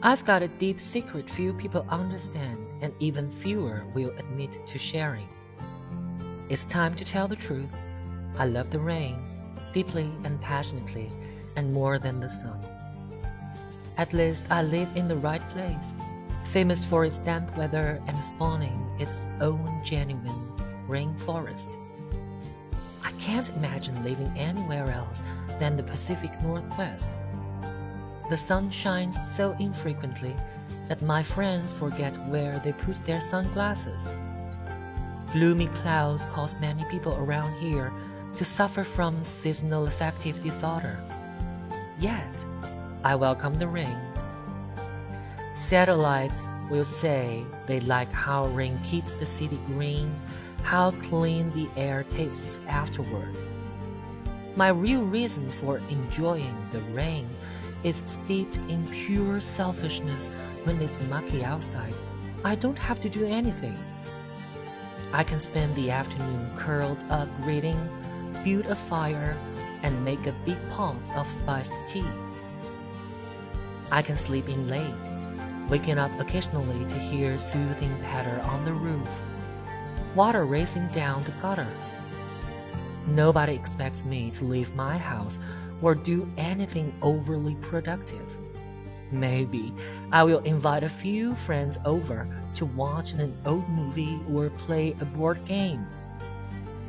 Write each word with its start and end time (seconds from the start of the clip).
I've 0.00 0.24
got 0.24 0.42
a 0.42 0.48
deep 0.48 0.80
secret 0.80 1.28
few 1.28 1.52
people 1.52 1.84
understand, 1.88 2.64
and 2.82 2.92
even 3.00 3.32
fewer 3.32 3.84
will 3.94 4.10
admit 4.16 4.56
to 4.68 4.78
sharing. 4.78 5.28
It's 6.48 6.64
time 6.64 6.94
to 6.94 7.04
tell 7.04 7.26
the 7.26 7.34
truth. 7.34 7.76
I 8.38 8.46
love 8.46 8.70
the 8.70 8.78
rain, 8.78 9.24
deeply 9.72 10.08
and 10.22 10.40
passionately, 10.40 11.10
and 11.56 11.72
more 11.72 11.98
than 11.98 12.20
the 12.20 12.30
sun. 12.30 12.64
At 13.96 14.12
least 14.12 14.44
I 14.50 14.62
live 14.62 14.88
in 14.94 15.08
the 15.08 15.16
right 15.16 15.46
place, 15.50 15.92
famous 16.44 16.84
for 16.84 17.04
its 17.04 17.18
damp 17.18 17.56
weather 17.58 18.00
and 18.06 18.16
spawning 18.24 18.88
its 19.00 19.26
own 19.40 19.82
genuine 19.84 20.52
rainforest. 20.86 21.74
I 23.02 23.10
can't 23.18 23.50
imagine 23.50 24.04
living 24.04 24.32
anywhere 24.36 24.92
else 24.92 25.24
than 25.58 25.76
the 25.76 25.82
Pacific 25.82 26.40
Northwest. 26.40 27.10
The 28.28 28.36
sun 28.36 28.68
shines 28.68 29.16
so 29.36 29.56
infrequently 29.58 30.36
that 30.88 31.00
my 31.00 31.22
friends 31.22 31.72
forget 31.72 32.14
where 32.28 32.60
they 32.62 32.72
put 32.72 33.02
their 33.06 33.22
sunglasses. 33.22 34.06
Gloomy 35.32 35.68
clouds 35.68 36.26
cause 36.26 36.54
many 36.60 36.84
people 36.90 37.14
around 37.16 37.58
here 37.58 37.90
to 38.36 38.44
suffer 38.44 38.84
from 38.84 39.24
seasonal 39.24 39.86
affective 39.86 40.42
disorder. 40.42 41.02
Yet, 41.98 42.44
I 43.02 43.14
welcome 43.14 43.58
the 43.58 43.66
rain. 43.66 43.98
Seattleites 45.54 46.48
will 46.68 46.84
say 46.84 47.46
they 47.66 47.80
like 47.80 48.12
how 48.12 48.48
rain 48.48 48.78
keeps 48.84 49.14
the 49.14 49.26
city 49.26 49.58
green, 49.68 50.14
how 50.62 50.90
clean 50.90 51.50
the 51.50 51.68
air 51.80 52.04
tastes 52.10 52.60
afterwards. 52.68 53.54
My 54.54 54.68
real 54.68 55.02
reason 55.02 55.48
for 55.48 55.78
enjoying 55.88 56.54
the 56.72 56.80
rain 56.92 57.28
is 57.84 58.02
steeped 58.04 58.58
in 58.68 58.86
pure 58.88 59.40
selfishness 59.40 60.30
when 60.64 60.80
it's 60.80 61.00
mucky 61.08 61.44
outside. 61.44 61.94
I 62.44 62.54
don't 62.54 62.78
have 62.78 63.00
to 63.00 63.08
do 63.08 63.26
anything. 63.26 63.78
I 65.12 65.24
can 65.24 65.40
spend 65.40 65.74
the 65.74 65.90
afternoon 65.90 66.50
curled 66.56 67.02
up 67.10 67.28
reading, 67.40 67.78
build 68.44 68.66
a 68.66 68.76
fire, 68.76 69.36
and 69.82 70.04
make 70.04 70.26
a 70.26 70.34
big 70.44 70.58
pot 70.70 70.96
of 71.16 71.26
spiced 71.26 71.72
tea. 71.86 72.04
I 73.90 74.02
can 74.02 74.16
sleep 74.16 74.48
in 74.48 74.68
late, 74.68 74.94
waking 75.68 75.98
up 75.98 76.10
occasionally 76.20 76.84
to 76.88 76.98
hear 76.98 77.38
soothing 77.38 77.96
patter 78.02 78.40
on 78.42 78.64
the 78.64 78.72
roof, 78.72 79.08
water 80.14 80.44
racing 80.44 80.88
down 80.88 81.24
the 81.24 81.30
gutter. 81.42 81.68
Nobody 83.06 83.54
expects 83.54 84.04
me 84.04 84.30
to 84.32 84.44
leave 84.44 84.74
my 84.74 84.98
house 84.98 85.38
or 85.82 85.94
do 85.94 86.30
anything 86.36 86.92
overly 87.02 87.54
productive. 87.56 88.36
Maybe 89.10 89.72
I 90.12 90.22
will 90.24 90.40
invite 90.40 90.82
a 90.82 90.88
few 90.88 91.34
friends 91.34 91.78
over 91.84 92.28
to 92.54 92.66
watch 92.66 93.12
an 93.12 93.36
old 93.46 93.68
movie 93.68 94.20
or 94.30 94.50
play 94.50 94.94
a 95.00 95.04
board 95.04 95.44
game. 95.44 95.86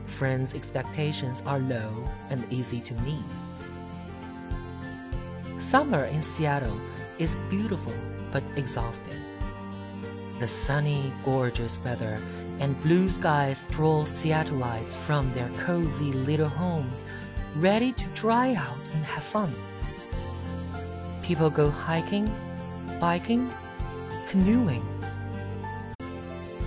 Friends' 0.06 0.54
expectations 0.54 1.44
are 1.46 1.60
low 1.60 1.92
and 2.30 2.44
easy 2.52 2.82
to 2.82 2.94
meet. 2.96 3.24
Summer 5.60 6.06
in 6.06 6.22
Seattle 6.22 6.80
is 7.20 7.38
beautiful 7.50 7.94
but 8.32 8.44
exhausting. 8.56 9.22
The 10.40 10.48
sunny, 10.48 11.12
gorgeous 11.26 11.78
weather 11.84 12.18
and 12.60 12.82
blue 12.82 13.10
skies 13.10 13.68
draw 13.72 14.04
Seattleites 14.04 14.96
from 14.96 15.32
their 15.34 15.50
cozy 15.58 16.12
little 16.12 16.48
homes, 16.48 17.06
ready 17.56 17.92
to 17.94 18.06
dry 18.10 18.54
out 18.54 18.90
and 18.94 19.04
have 19.04 19.24
fun. 19.24 19.54
People 21.22 21.50
go 21.50 21.70
hiking, 21.70 22.34
biking, 23.00 23.52
canoeing. 24.28 24.86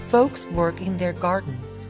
Folks 0.00 0.46
work 0.46 0.80
in 0.80 0.96
their 0.98 1.12
gardens, 1.12 1.80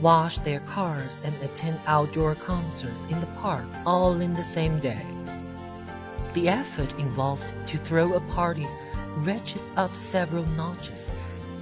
wash 0.00 0.38
their 0.38 0.60
cars, 0.60 1.22
and 1.24 1.34
attend 1.42 1.78
outdoor 1.86 2.34
concerts 2.34 3.06
in 3.06 3.20
the 3.20 3.26
park 3.42 3.64
all 3.86 4.20
in 4.20 4.34
the 4.34 4.42
same 4.42 4.78
day. 4.80 5.04
The 6.34 6.48
effort 6.48 6.92
involved 6.98 7.52
to 7.68 7.78
throw 7.78 8.14
a 8.14 8.20
party 8.32 8.66
reaches 9.16 9.70
up 9.76 9.96
several 9.96 10.46
notches 10.46 11.10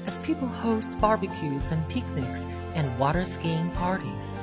as 0.06 0.18
people 0.18 0.48
host 0.48 0.98
barbecues 1.00 1.70
and 1.70 1.86
picnics 1.88 2.46
and 2.74 2.98
water 2.98 3.24
skiing 3.24 3.70
parties. 3.72 4.38